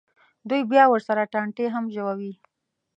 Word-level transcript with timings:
دوی 0.49 0.61
بیا 0.71 0.83
ورسره 0.89 1.23
ټانټې 1.33 1.65
هم 1.75 1.85
ژووي. 1.95 2.33